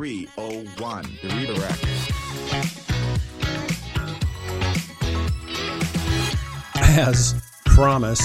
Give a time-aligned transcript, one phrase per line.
[0.00, 1.02] 301.
[1.20, 1.84] The redirect.
[6.98, 7.34] As
[7.66, 8.22] promised,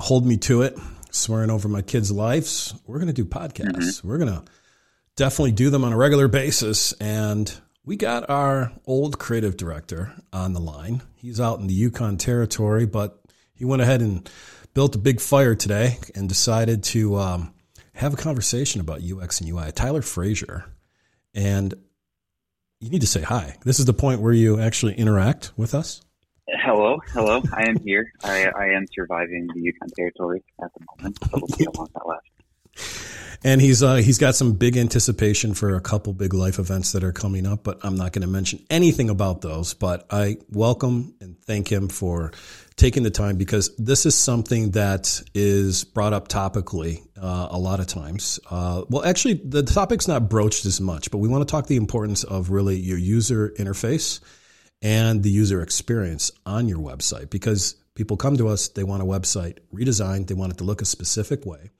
[0.00, 0.76] hold me to it,
[1.12, 2.74] swearing over my kids' lives.
[2.88, 4.00] We're going to do podcasts.
[4.00, 4.08] Mm-hmm.
[4.08, 4.42] We're going to
[5.14, 6.92] definitely do them on a regular basis.
[6.94, 7.54] And
[7.84, 11.02] we got our old creative director on the line.
[11.14, 13.22] He's out in the Yukon Territory, but
[13.54, 14.28] he went ahead and
[14.74, 17.54] built a big fire today and decided to um,
[17.94, 19.72] have a conversation about UX and UI.
[19.72, 20.64] Tyler Frazier.
[21.34, 21.74] And
[22.80, 23.56] you need to say hi.
[23.64, 26.02] This is the point where you actually interact with us.
[26.48, 27.42] Hello, hello.
[27.52, 28.12] I am here.
[28.24, 31.18] I, I am surviving the Yukon Territory at the moment.
[31.22, 32.28] So we'll see how long that lasts
[33.44, 37.02] and he's uh, he's got some big anticipation for a couple big life events that
[37.02, 39.74] are coming up, but I'm not going to mention anything about those.
[39.74, 42.32] But I welcome and thank him for
[42.76, 47.80] taking the time because this is something that is brought up topically uh, a lot
[47.80, 48.38] of times.
[48.48, 51.76] Uh, well, actually, the topic's not broached as much, but we want to talk the
[51.76, 54.20] importance of really your user interface
[54.80, 59.06] and the user experience on your website because people come to us, they want a
[59.06, 61.70] website redesigned, they want it to look a specific way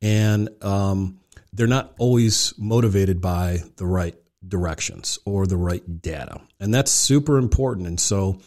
[0.00, 1.18] and um,
[1.52, 4.14] they're not always motivated by the right
[4.46, 6.40] directions or the right data.
[6.60, 7.86] And that's super important.
[7.86, 8.40] And so,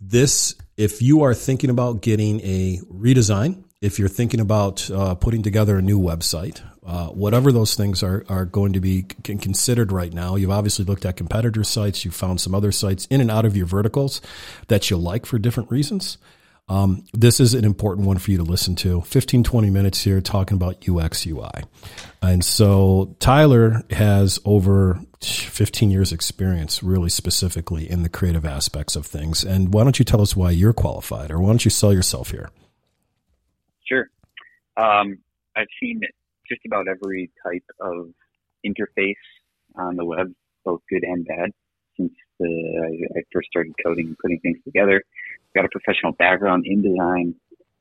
[0.00, 5.42] this, if you are thinking about getting a redesign, if you're thinking about uh, putting
[5.42, 10.12] together a new website, uh, whatever those things are, are going to be considered right
[10.12, 10.36] now.
[10.36, 12.04] You've obviously looked at competitor sites.
[12.04, 14.20] You've found some other sites in and out of your verticals
[14.68, 16.16] that you like for different reasons.
[16.68, 19.00] Um, this is an important one for you to listen to.
[19.02, 21.62] 15, 20 minutes here talking about UX, UI.
[22.20, 29.06] And so Tyler has over 15 years experience really specifically in the creative aspects of
[29.06, 29.44] things.
[29.44, 32.32] And why don't you tell us why you're qualified or why don't you sell yourself
[32.32, 32.50] here?
[33.84, 34.08] Sure.
[34.76, 35.18] Um,
[35.54, 36.00] I've seen
[36.48, 38.10] just about every type of
[38.66, 39.14] interface
[39.76, 40.32] on the web,
[40.64, 41.52] both good and bad,
[41.96, 45.04] since the, I first started coding and putting things together
[45.56, 47.34] got a professional background in design.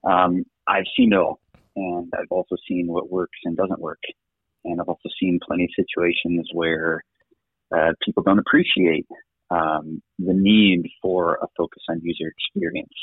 [0.04, 1.40] Um, I've seen it all,
[1.76, 4.02] and I've also seen what works and doesn't work.
[4.64, 7.04] And I've also seen plenty of situations where
[7.76, 9.06] uh, people don't appreciate
[9.52, 12.94] um, the need for a focus on user experience.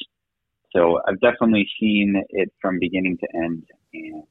[0.75, 4.25] So I've definitely seen it from beginning to end, and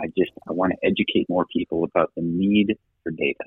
[0.00, 3.44] I just I want to educate more people about the need for data.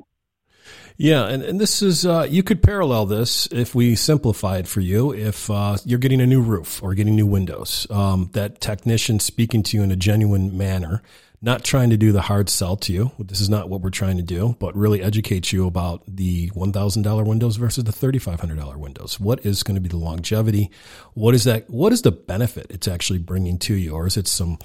[1.00, 4.82] Yeah, and, and this is uh, you could parallel this if we simplify it for
[4.82, 5.14] you.
[5.14, 9.62] If uh, you're getting a new roof or getting new windows, um, that technician speaking
[9.64, 11.04] to you in a genuine manner,
[11.40, 13.12] not trying to do the hard sell to you.
[13.20, 16.74] This is not what we're trying to do, but really educate you about the one
[16.74, 19.20] thousand dollar windows versus the thirty five hundred dollar windows.
[19.20, 20.72] What is going to be the longevity?
[21.14, 21.70] What is that?
[21.70, 24.58] What is the benefit it's actually bringing to you, or is it some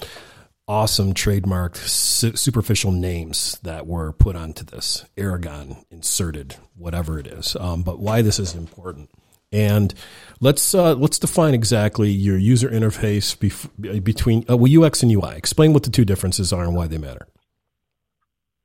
[0.67, 7.55] awesome trademarked su- superficial names that were put onto this argon inserted whatever it is
[7.59, 9.09] um, but why this is important.
[9.51, 9.93] And
[10.39, 15.35] let's uh, let's define exactly your user interface bef- between uh, well, UX and UI
[15.35, 17.27] explain what the two differences are and why they matter.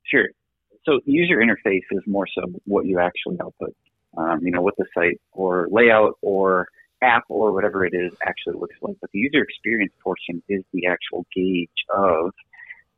[0.05, 0.29] Sure.
[0.87, 3.77] So user interface is more so what you actually output
[4.17, 6.69] um, you know what the site or layout or
[7.03, 8.97] app or whatever it is actually looks like.
[9.01, 12.33] But the user experience portion is the actual gauge of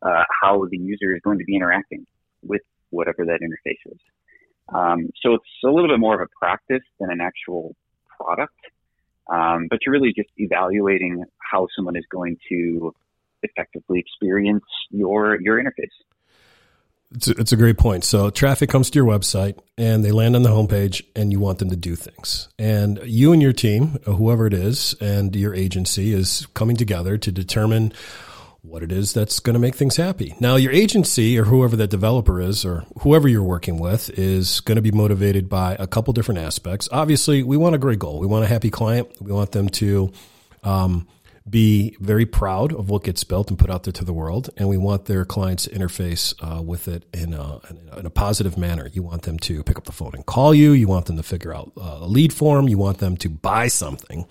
[0.03, 2.07] uh, how the user is going to be interacting
[2.43, 3.99] with whatever that interface is.
[4.73, 7.75] Um, so it's a little bit more of a practice than an actual
[8.17, 8.55] product,
[9.29, 12.95] um, but you're really just evaluating how someone is going to
[13.43, 15.97] effectively experience your your interface.
[17.13, 18.05] It's a, it's a great point.
[18.05, 21.59] So traffic comes to your website and they land on the homepage and you want
[21.59, 22.49] them to do things.
[22.59, 27.33] And you and your team, whoever it is, and your agency is coming together to
[27.33, 27.93] determine
[28.63, 30.35] what it is that's going to make things happy.
[30.39, 34.77] Now, your agency or whoever that developer is or whoever you're working with is going
[34.77, 36.89] to be motivated by a couple different aspects.
[36.93, 38.21] Obviously, we want a great goal.
[38.21, 39.11] We want a happy client.
[39.21, 40.13] We want them to,
[40.63, 41.09] um,
[41.49, 44.51] be very proud of what gets built and put out there to the world.
[44.57, 47.61] And we want their clients to interface uh, with it in a,
[47.97, 48.89] in a, positive manner.
[48.93, 50.73] You want them to pick up the phone and call you.
[50.73, 52.69] You want them to figure out uh, a lead form.
[52.69, 54.27] You want them to buy something.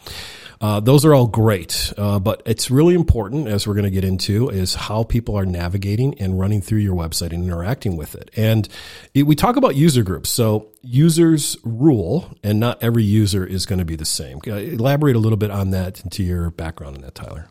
[0.62, 4.04] Uh, those are all great, uh, but it's really important, as we're going to get
[4.04, 8.30] into, is how people are navigating and running through your website and interacting with it.
[8.36, 8.68] And
[9.14, 10.30] it, we talk about user groups.
[10.30, 14.40] So users rule, and not every user is going to be the same.
[14.46, 17.48] Elaborate a little bit on that into your background in that, Tyler.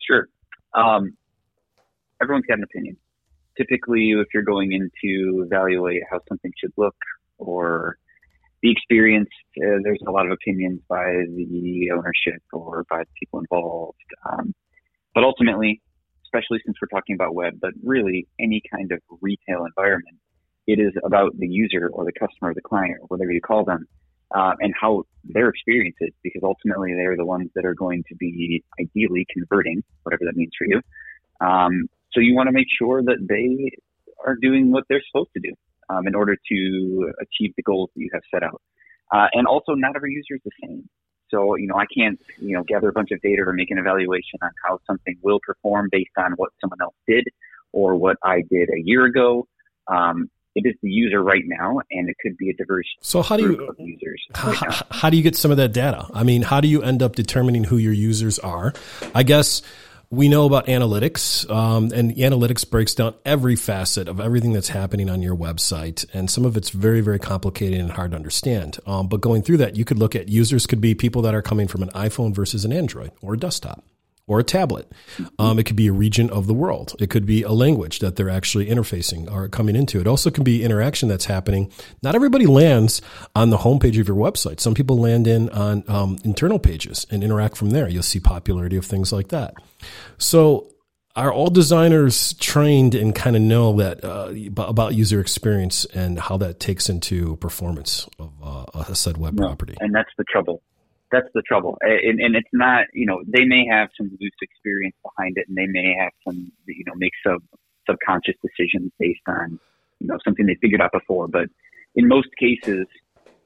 [0.00, 0.28] Sure.
[0.74, 1.16] Um,
[2.20, 2.96] everyone's got an opinion.
[3.56, 6.96] Typically, if you're going in to evaluate how something should look
[7.38, 7.96] or
[8.66, 9.28] the experience,
[9.58, 13.98] uh, there's a lot of opinions by the ownership or by the people involved.
[14.28, 14.52] Um,
[15.14, 15.80] but ultimately,
[16.24, 20.16] especially since we're talking about web, but really any kind of retail environment,
[20.66, 23.64] it is about the user or the customer or the client or whatever you call
[23.64, 23.86] them,
[24.34, 28.16] uh, and how their experience is, because ultimately they're the ones that are going to
[28.16, 30.80] be ideally converting, whatever that means for you.
[31.40, 33.70] Um, so you want to make sure that they
[34.26, 35.54] are doing what they're supposed to do
[35.88, 38.60] um, in order to achieve the goals that you have set out.
[39.12, 40.88] Uh, and also, not every user is the same.
[41.30, 43.78] So, you know, I can't, you know, gather a bunch of data or make an
[43.78, 47.26] evaluation on how something will perform based on what someone else did
[47.72, 49.46] or what I did a year ago.
[49.88, 52.86] Um, it is the user right now, and it could be a diverse.
[53.02, 54.22] So how do you users?
[54.42, 56.06] Right how, how do you get some of that data?
[56.14, 58.72] I mean, how do you end up determining who your users are?
[59.14, 59.60] I guess
[60.10, 65.10] we know about analytics, um, and analytics breaks down every facet of everything that's happening
[65.10, 68.78] on your website, and some of it's very, very complicated and hard to understand.
[68.86, 71.42] Um, but going through that, you could look at users could be people that are
[71.42, 73.84] coming from an iPhone versus an Android or a desktop
[74.28, 74.90] or a tablet.
[75.38, 76.94] Um, it could be a region of the world.
[76.98, 80.00] It could be a language that they're actually interfacing or coming into.
[80.00, 81.70] It also can be interaction that's happening.
[82.02, 83.00] Not everybody lands
[83.34, 84.60] on the homepage of your website.
[84.60, 87.88] Some people land in on um, internal pages and interact from there.
[87.88, 89.54] You'll see popularity of things like that.
[90.18, 90.72] So
[91.14, 94.32] are all designers trained and kind of know that uh,
[94.62, 99.46] about user experience and how that takes into performance of uh, a said web no,
[99.46, 99.76] property?
[99.80, 100.62] And that's the trouble
[101.12, 101.78] that's the trouble.
[101.80, 105.56] And, and it's not, you know, they may have some loose experience behind it and
[105.56, 107.42] they may have some, you know, make sub
[107.88, 109.60] subconscious decisions based on,
[110.00, 111.28] you know, something they figured out before.
[111.28, 111.46] But
[111.94, 112.86] in most cases,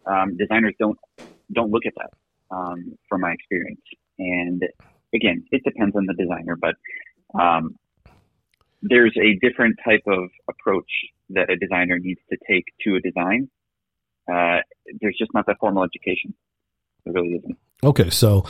[0.06, 0.98] um, designers don't,
[1.52, 2.10] don't look at that,
[2.54, 3.82] um, from my experience.
[4.18, 4.62] And
[5.14, 6.76] again, it depends on the designer, but,
[7.38, 7.76] um,
[8.82, 10.90] there's a different type of approach
[11.28, 13.50] that a designer needs to take to a design.
[14.26, 14.60] Uh,
[15.00, 16.34] there's just not that formal education.
[17.06, 17.58] It really isn't.
[17.82, 18.44] Okay, so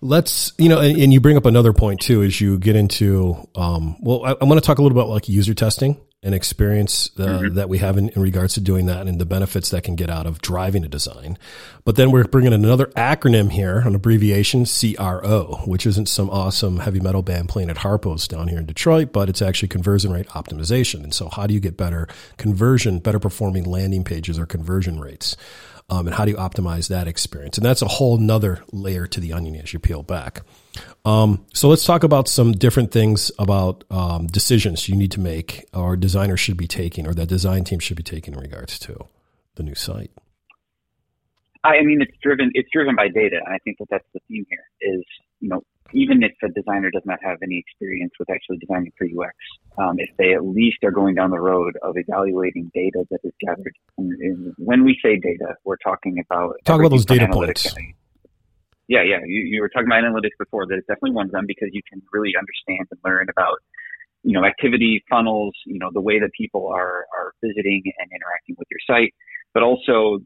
[0.00, 3.36] let's you know, and, and, you bring up another point too, as you get into.
[3.54, 7.10] Um, well, I, I want to talk a little about like user testing and experience
[7.18, 7.54] uh, mm-hmm.
[7.54, 10.08] that we have in, in, regards to doing that and the benefits that can get
[10.08, 11.38] out of driving a design.
[11.84, 16.78] But then we're bringing in another acronym here, an abbreviation CRO, which isn't some awesome
[16.78, 20.26] heavy metal band playing at Harpo's down here in Detroit, but it's actually conversion rate
[20.28, 21.04] optimization.
[21.04, 22.08] And so, how do you get better
[22.38, 25.36] conversion, better performing landing pages or conversion rates?
[25.90, 27.58] Um, and how do you optimize that experience?
[27.58, 30.42] And that's a whole nother layer to the onion as you peel back.
[31.04, 35.68] Um, so let's talk about some different things about um, decisions you need to make,
[35.74, 39.06] or designers should be taking, or that design team should be taking in regards to
[39.56, 40.10] the new site.
[41.64, 42.50] I mean, it's driven.
[42.54, 44.64] It's driven by data, and I think that that's the theme here.
[44.82, 45.02] Is
[45.40, 45.62] you know,
[45.94, 49.34] even if a designer does not have any experience with actually designing for UX,
[49.78, 53.32] um, if they at least are going down the road of evaluating data that is
[53.40, 53.74] gathered.
[53.96, 57.74] And, and when we say data, we're talking about talk about those data points.
[58.88, 59.20] Yeah, yeah.
[59.24, 60.66] You, you were talking about analytics before.
[60.66, 63.58] That it's definitely one of them because you can really understand and learn about
[64.22, 68.56] you know activity funnels, you know the way that people are are visiting and interacting
[68.58, 69.14] with your site,
[69.54, 70.18] but also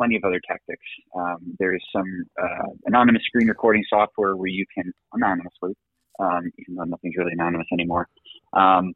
[0.00, 0.84] plenty of other tactics.
[1.14, 5.76] Um, there's some uh, anonymous screen recording software where you can anonymously,
[6.18, 8.08] um, even though nothing's really anonymous anymore,
[8.54, 8.94] um,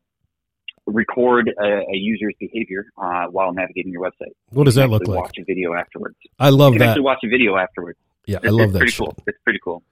[0.87, 4.33] record a, a, user's behavior uh, while navigating your website.
[4.49, 5.25] What does that look like?
[5.25, 6.17] Watch a video afterwards.
[6.39, 6.89] I love that.
[6.89, 7.99] Actually, watch a video afterwards.
[8.25, 8.79] Yeah, it's, I love that.
[8.79, 9.05] Pretty shit.
[9.05, 9.17] cool.
[9.27, 9.83] It's pretty cool.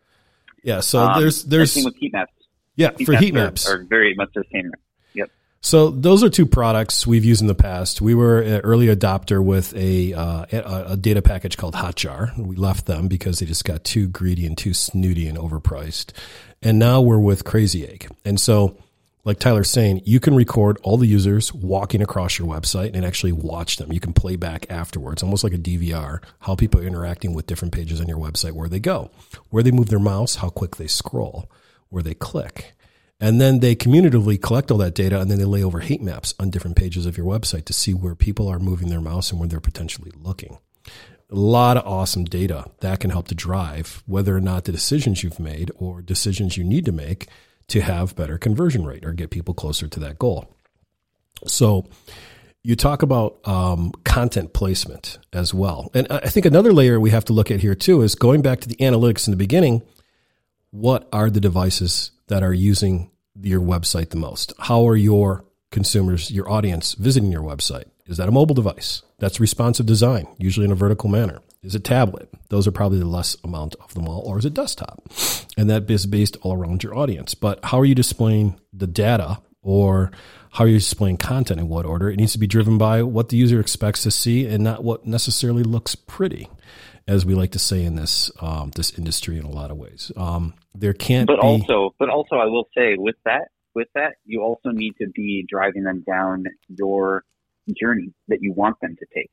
[0.63, 0.81] Yeah.
[0.81, 2.33] So um, there's there's with heat maps.
[2.77, 4.71] Yeah, heat for maps heat maps are, are very much the same.
[5.65, 8.01] So those are two products we've used in the past.
[8.01, 12.37] We were an early adopter with a uh, a, data package called Hotjar.
[12.37, 16.13] We left them because they just got too greedy and too snooty and overpriced.
[16.63, 18.09] And now we're with Crazy Egg.
[18.25, 18.77] And so,
[19.25, 23.33] like Tyler's saying, you can record all the users walking across your website and actually
[23.33, 23.93] watch them.
[23.93, 27.73] You can play back afterwards, almost like a DVR, how people are interacting with different
[27.73, 29.13] pages on your website, where they go,
[29.51, 31.49] where they move their mouse, how quick they scroll,
[31.89, 32.75] where they click.
[33.23, 36.35] And then they commutatively collect all that data and then they lay over heat maps
[36.41, 39.39] on different pages of your website to see where people are moving their mouse and
[39.39, 40.59] where they're potentially looking.
[41.31, 45.23] A lot of awesome data that can help to drive whether or not the decisions
[45.23, 47.29] you've made or decisions you need to make
[47.69, 50.53] to have better conversion rate or get people closer to that goal.
[51.47, 51.87] So,
[52.65, 55.91] you talk about um, content placement as well.
[55.95, 58.61] And I think another layer we have to look at here too is going back
[58.61, 59.83] to the analytics in the beginning.
[60.71, 64.53] What are the devices that are using your website the most?
[64.59, 67.87] How are your consumers, your audience visiting your website?
[68.07, 69.03] Is that a mobile device?
[69.19, 71.41] That's responsive design, usually in a vertical manner.
[71.63, 72.29] Is it tablet?
[72.49, 74.21] Those are probably the less amount of them all.
[74.27, 75.03] Or is it desktop?
[75.57, 77.35] And that is based all around your audience.
[77.35, 80.11] But how are you displaying the data or
[80.53, 82.11] how you're you displaying content in what order?
[82.11, 85.07] It needs to be driven by what the user expects to see and not what
[85.07, 86.49] necessarily looks pretty
[87.09, 90.13] as we like to say in this um, this industry in a lot of ways.
[90.17, 91.47] Um, there can't but be...
[91.47, 95.45] also, but also, I will say with that, with that, you also need to be
[95.49, 97.25] driving them down your
[97.81, 99.31] journey that you want them to take.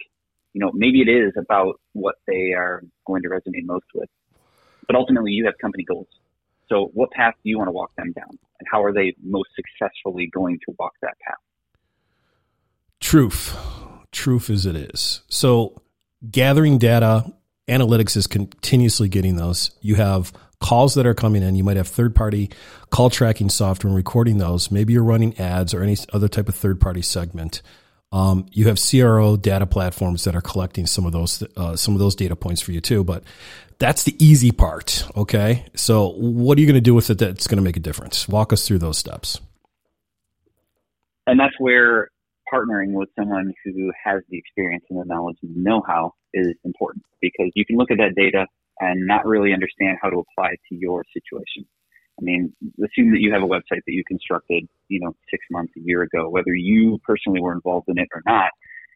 [0.53, 4.09] You know, maybe it is about what they are going to resonate most with,
[4.87, 6.07] but ultimately you have company goals.
[6.69, 9.49] So what path do you want to walk them down and how are they most
[9.55, 11.37] successfully going to walk that path?
[12.99, 13.55] Truth.
[14.11, 15.21] Truth as it is.
[15.29, 15.81] So
[16.29, 17.25] gathering data,
[17.67, 19.71] analytics is continuously getting those.
[19.81, 21.55] You have calls that are coming in.
[21.55, 22.49] You might have third party
[22.89, 24.71] call tracking software and recording those.
[24.71, 27.61] Maybe you're running ads or any other type of third party segment.
[28.11, 31.99] Um, you have CRO data platforms that are collecting some of those uh, some of
[31.99, 33.03] those data points for you too.
[33.03, 33.23] But
[33.79, 35.05] that's the easy part.
[35.15, 37.81] Okay, so what are you going to do with it that's going to make a
[37.81, 38.27] difference?
[38.27, 39.39] Walk us through those steps.
[41.25, 42.09] And that's where
[42.51, 47.03] partnering with someone who has the experience and the knowledge and the know-how is important
[47.21, 48.45] because you can look at that data
[48.79, 51.65] and not really understand how to apply it to your situation.
[52.19, 55.73] I mean, assume that you have a website that you constructed, you know, six months,
[55.77, 58.51] a year ago, whether you personally were involved in it or not.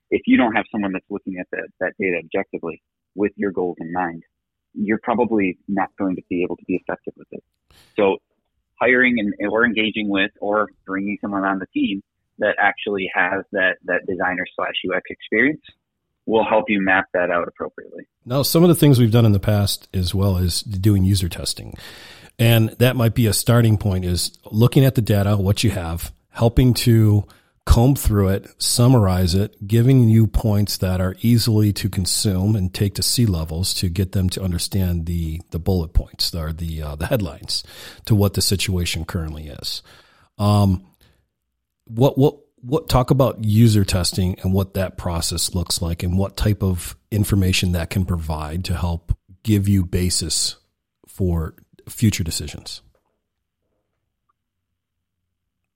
[0.09, 2.81] If you don't have someone that's looking at that, that data objectively
[3.15, 4.23] with your goals in mind,
[4.73, 7.43] you're probably not going to be able to be effective with it.
[7.95, 8.17] So
[8.79, 12.01] hiring and or engaging with or bringing someone on the team
[12.39, 15.61] that actually has that, that designer slash UX experience
[16.25, 18.07] will help you map that out appropriately.
[18.25, 21.29] Now, some of the things we've done in the past as well is doing user
[21.29, 21.75] testing.
[22.39, 26.11] And that might be a starting point is looking at the data, what you have,
[26.29, 27.25] helping to
[27.65, 32.95] comb through it, summarize it, giving you points that are easily to consume and take
[32.95, 37.07] to C-levels to get them to understand the the bullet points or the uh, the
[37.07, 37.63] headlines
[38.05, 39.81] to what the situation currently is.
[40.37, 40.85] Um,
[41.85, 46.37] what what what talk about user testing and what that process looks like and what
[46.37, 50.55] type of information that can provide to help give you basis
[51.07, 51.55] for
[51.89, 52.81] future decisions?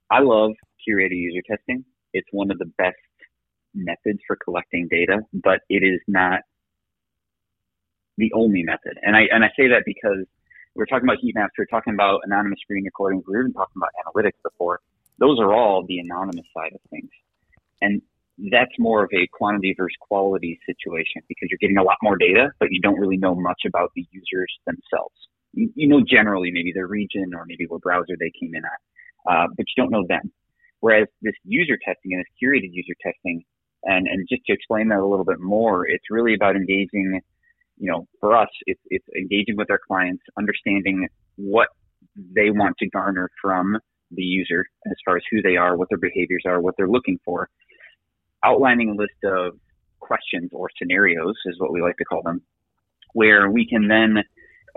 [0.10, 0.53] I love
[0.88, 1.84] curated user testing.
[2.13, 2.96] It's one of the best
[3.74, 6.41] methods for collecting data, but it is not
[8.17, 8.98] the only method.
[9.03, 10.25] And I and I say that because
[10.75, 13.41] we are talking about heat maps, we are talking about anonymous screen recordings, we were
[13.41, 14.79] even talking about analytics before.
[15.20, 17.10] Those are all the anonymous side of things.
[17.82, 18.01] And
[18.51, 22.51] that's more of a quantity versus quality situation because you're getting a lot more data,
[22.60, 25.15] but you don't really know much about the users themselves.
[25.53, 29.32] You, you know generally maybe their region or maybe what browser they came in at,
[29.32, 30.32] uh, but you don't know them.
[30.79, 33.43] Whereas this user testing and this curated user testing,
[33.84, 37.22] and, and just to explain that a little bit more, it's really about engaging,
[37.77, 41.69] you know, for us, it's, it's engaging with our clients, understanding what
[42.36, 43.77] they want to garner from
[44.12, 47.19] the user as far as who they are, what their behaviors are, what they're looking
[47.25, 47.50] for,
[48.43, 49.53] outlining a list of
[50.00, 52.41] questions or scenarios is what we like to call them,
[53.13, 54.24] where we can then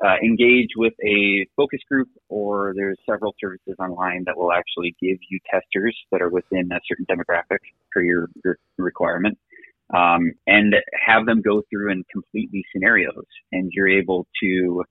[0.05, 5.19] uh, engage with a focus group or there's several services online that will actually give
[5.29, 7.59] you testers that are within a certain demographic
[7.93, 9.39] for your, your requirement
[9.95, 10.75] um, and
[11.07, 14.83] have them go through and complete these scenarios and you're able to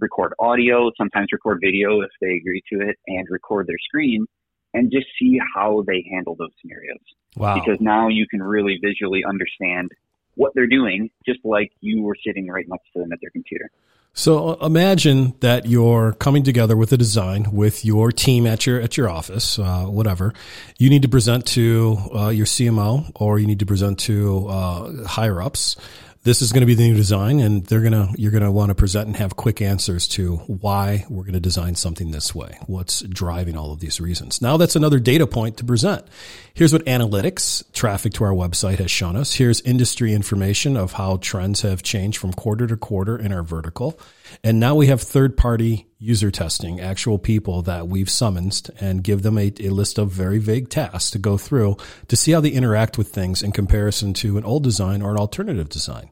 [0.00, 4.26] record audio, sometimes record video if they agree to it, and record their screen
[4.74, 6.98] and just see how they handle those scenarios.
[7.36, 7.54] Wow.
[7.54, 9.90] Because now you can really visually understand
[10.34, 13.70] what they're doing, just like you were sitting right next to them at their computer.
[14.14, 18.80] So uh, imagine that you're coming together with a design with your team at your
[18.80, 20.34] at your office, uh, whatever.
[20.78, 25.06] You need to present to uh, your CMO or you need to present to uh,
[25.06, 25.76] higher ups
[26.24, 28.50] this is going to be the new design and they're going to you're going to
[28.50, 32.34] want to present and have quick answers to why we're going to design something this
[32.34, 34.42] way what's driving all of these reasons.
[34.42, 36.06] Now that's another data point to present.
[36.54, 39.34] Here's what analytics traffic to our website has shown us.
[39.34, 43.98] Here's industry information of how trends have changed from quarter to quarter in our vertical
[44.42, 49.22] and now we have third party user testing, actual people that we've summoned and give
[49.22, 52.50] them a, a, list of very vague tasks to go through to see how they
[52.50, 56.10] interact with things in comparison to an old design or an alternative design.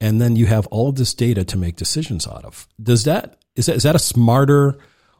[0.00, 2.68] And then you have all of this data to make decisions out of.
[2.82, 4.76] Does that, is that, is that a smarter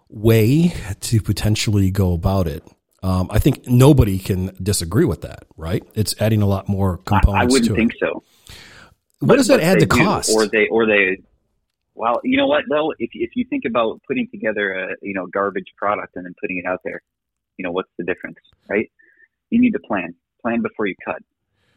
[0.09, 2.63] way to potentially go about it?
[3.03, 5.83] Um, I think nobody can disagree with that, right?
[5.95, 7.35] It's adding a lot more components.
[7.37, 8.23] I, I wouldn't think so.
[9.19, 10.31] What but, does that add to cost?
[10.35, 11.19] Or they, or they,
[11.95, 15.27] well, you know what though, if if you think about putting together a you know
[15.27, 17.03] garbage product and then putting it out there,
[17.57, 18.91] you know what's the difference, right?
[19.51, 21.23] You need to plan, plan before you cut,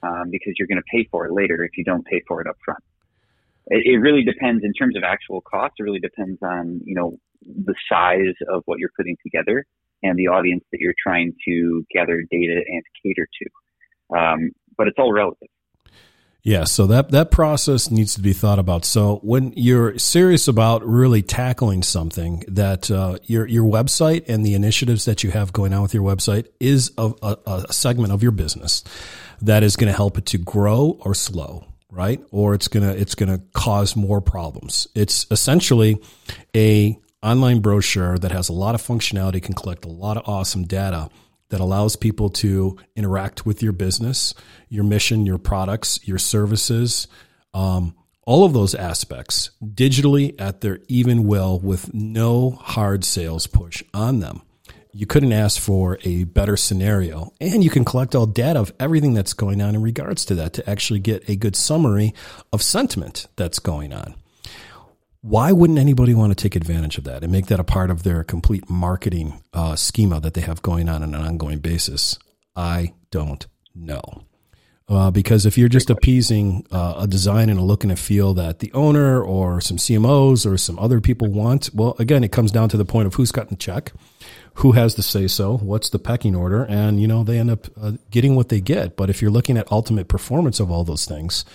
[0.03, 2.47] um, because you're going to pay for it later if you don't pay for it
[2.47, 2.81] up front.
[3.67, 5.73] It, it really depends in terms of actual cost.
[5.79, 9.65] It really depends on you know the size of what you're putting together
[10.03, 14.17] and the audience that you're trying to gather data and cater to.
[14.17, 15.49] Um, but it's all relative.
[16.45, 18.85] Yeah, so that that process needs to be thought about.
[18.85, 24.53] So when you're serious about really tackling something, that uh, your your website and the
[24.53, 28.21] initiatives that you have going on with your website is a, a, a segment of
[28.21, 28.83] your business
[29.41, 32.23] that is going to help it to grow or slow, right?
[32.29, 34.87] Or it's gonna it's gonna cause more problems.
[34.93, 35.99] It's essentially
[36.55, 40.65] a online brochure that has a lot of functionality, can collect a lot of awesome
[40.65, 41.09] data
[41.55, 44.33] that allows people to interact with your business,
[44.67, 47.07] your mission, your products, your services,
[47.53, 53.81] um, all of those aspects digitally at their even will with no hard sales push
[53.93, 54.41] on them.
[54.91, 57.31] You couldn't ask for a better scenario.
[57.39, 60.51] And you can collect all data of everything that's going on in regards to that
[60.55, 62.13] to actually get a good summary
[62.51, 64.15] of sentiment that's going on
[65.25, 68.03] why wouldn't anybody want to take advantage of that and make that a part of
[68.03, 72.19] their complete marketing uh, schema that they have going on on an ongoing basis?
[72.55, 74.21] I don't know.
[74.87, 78.35] Uh, because if you're just appeasing uh, a design and a look and a feel
[78.35, 82.51] that the owner or some CMOs or some other people want, well, again, it comes
[82.51, 83.93] down to the point of who's cutting the check,
[84.55, 87.65] who has the say so, what's the pecking order, and you know they end up
[87.81, 88.95] uh, getting what they get.
[88.95, 91.45] But if you're looking at ultimate performance of all those things,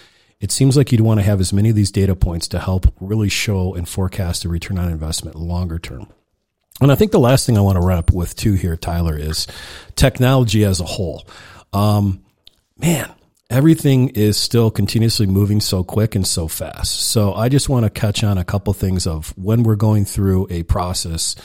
[0.40, 2.92] it seems like you'd want to have as many of these data points to help
[3.00, 6.06] really show and forecast a return on investment longer term.
[6.80, 9.46] And I think the last thing I want to wrap with too here, Tyler, is
[9.96, 11.26] technology as a whole.
[11.74, 12.24] Um,
[12.78, 13.12] man,
[13.50, 17.00] everything is still continuously moving so quick and so fast.
[17.10, 20.46] So I just want to catch on a couple things of when we're going through
[20.48, 21.36] a process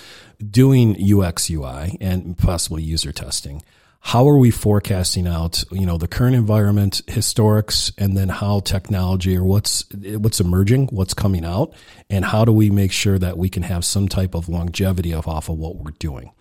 [0.49, 3.61] doing UX UI and possibly user testing
[4.05, 9.35] how are we forecasting out you know the current environment historics and then how technology
[9.35, 11.73] or what's what's emerging what's coming out
[12.07, 15.27] and how do we make sure that we can have some type of longevity of
[15.27, 16.31] off of what we're doing?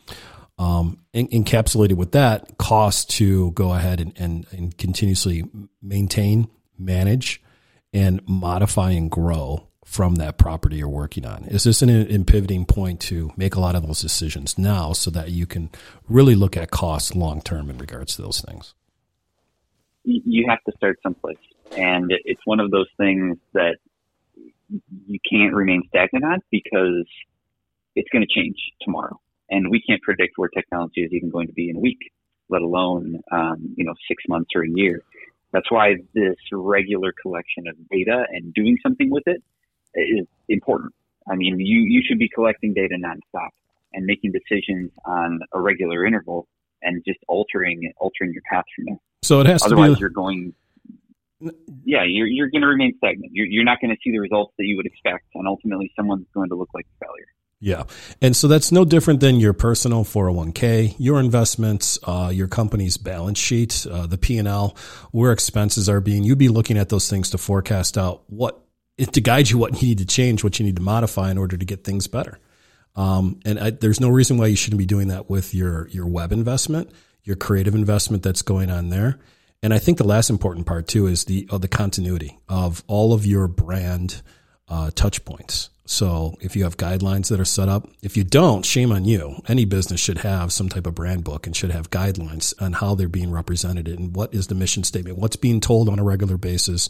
[0.59, 5.45] Um, encapsulated with that cost to go ahead and, and, and continuously
[5.83, 7.43] maintain manage
[7.95, 11.45] and modify and grow from that property you're working on?
[11.45, 15.11] Is this an, an pivoting point to make a lot of those decisions now so
[15.11, 15.71] that you can
[16.09, 18.75] really look at costs long term in regards to those things?
[20.05, 21.39] You have to start someplace.
[21.77, 23.77] And it's one of those things that
[25.07, 27.07] you can't remain stagnant on because
[27.95, 29.21] it's going to change tomorrow.
[29.51, 32.11] And we can't predict where technology is even going to be in a week,
[32.49, 35.03] let alone, um, you know, six months or a year.
[35.53, 39.43] That's why this regular collection of data and doing something with it
[39.95, 40.93] is important.
[41.29, 43.51] I mean, you, you should be collecting data nonstop
[43.93, 46.47] and making decisions on a regular interval
[46.83, 48.99] and just altering altering your path from there.
[49.23, 49.83] So it has Otherwise, to be.
[49.83, 50.55] Otherwise you're going.
[51.85, 53.33] Yeah, you're you're going to remain stagnant.
[53.35, 56.27] You're you're not going to see the results that you would expect, and ultimately, someone's
[56.33, 57.27] going to look like a failure.
[57.61, 57.85] Yeah.
[58.21, 63.39] And so that's no different than your personal 401k, your investments, uh, your company's balance
[63.39, 64.77] sheet, uh, the P&L,
[65.13, 68.64] where expenses are being, you'd be looking at those things to forecast out what
[68.99, 71.57] to guide you what you need to change, what you need to modify in order
[71.57, 72.39] to get things better.
[72.97, 76.07] Um, and I, there's no reason why you shouldn't be doing that with your your
[76.07, 76.91] web investment,
[77.25, 79.19] your creative investment that's going on there.
[79.63, 83.13] And I think the last important part too is the uh, the continuity of all
[83.13, 84.23] of your brand
[84.69, 85.71] uh, touch points.
[85.87, 89.43] So if you have guidelines that are set up, if you don't, shame on you.
[89.47, 92.95] Any business should have some type of brand book and should have guidelines on how
[92.95, 96.39] they're being represented and what is the mission statement, what's being told on a regular
[96.39, 96.89] basis,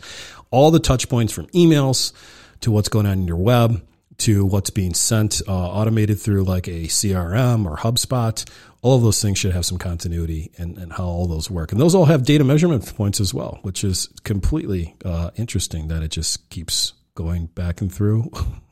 [0.51, 2.13] all the touch points from emails
[2.61, 3.83] to what's going on in your web
[4.19, 8.49] to what's being sent uh, automated through like a CRM or HubSpot.
[8.83, 11.73] All of those things should have some continuity and, and how all those work.
[11.73, 16.03] And those all have data measurement points as well, which is completely uh, interesting that
[16.03, 18.31] it just keeps going back and through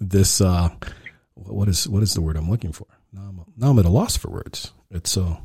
[0.00, 0.70] this uh,
[1.34, 2.86] what is what is the word I'm looking for?
[3.12, 4.72] Now I'm, now I'm at a loss for words.
[4.90, 5.36] It's uh,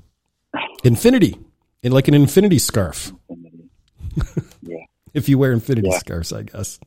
[0.83, 1.37] infinity,
[1.83, 3.11] in like an infinity scarf.
[4.61, 4.77] yeah.
[5.13, 5.97] if you wear infinity yeah.
[5.97, 6.79] scarves, I guess.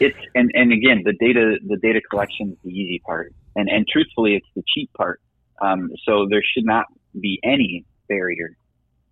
[0.00, 3.86] It's and and again the data the data collection is the easy part, and and
[3.90, 5.20] truthfully, it's the cheap part.
[5.60, 6.86] Um, so there should not
[7.20, 8.50] be any barrier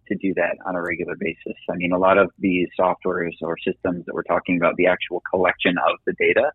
[0.08, 1.58] to do that on a regular basis.
[1.68, 5.22] I mean, a lot of these softwares or systems that we're talking about, the actual
[5.28, 6.52] collection of the data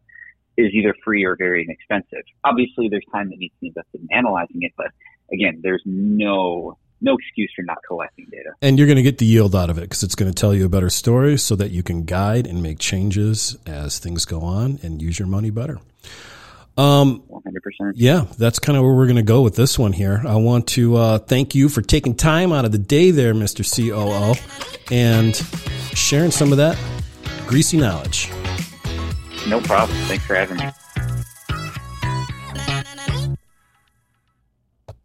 [0.58, 2.24] is either free or very inexpensive.
[2.44, 4.88] Obviously, there's time that needs to be invested in analyzing it, but
[5.32, 8.52] again, there's no no excuse for not collecting data.
[8.62, 10.54] And you're going to get the yield out of it because it's going to tell
[10.54, 14.42] you a better story so that you can guide and make changes as things go
[14.42, 15.80] on and use your money better.
[16.78, 17.94] Um, 100%.
[17.96, 20.22] Yeah, that's kind of where we're going to go with this one here.
[20.26, 23.66] I want to uh, thank you for taking time out of the day there, Mr.
[23.66, 24.40] COO,
[24.94, 25.36] and
[25.96, 26.78] sharing some of that
[27.48, 28.32] greasy knowledge.
[29.48, 29.98] No problem.
[30.08, 30.70] Thanks for having me.